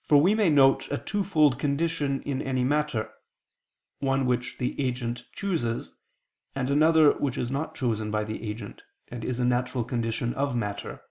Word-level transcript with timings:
For 0.00 0.16
we 0.16 0.34
may 0.34 0.48
note 0.48 0.90
a 0.90 0.96
twofold 0.96 1.58
condition 1.58 2.22
in 2.22 2.40
any 2.40 2.64
matter, 2.64 3.12
one 3.98 4.24
which 4.24 4.56
the 4.56 4.80
agent 4.80 5.24
chooses, 5.34 5.92
and 6.54 6.70
another 6.70 7.12
which 7.18 7.36
is 7.36 7.50
not 7.50 7.74
chosen 7.74 8.10
by 8.10 8.24
the 8.24 8.42
agent, 8.48 8.80
and 9.08 9.22
is 9.26 9.38
a 9.38 9.44
natural 9.44 9.84
condition 9.84 10.32
of 10.32 10.56
matter. 10.56 11.02